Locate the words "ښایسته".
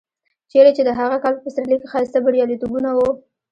1.91-2.19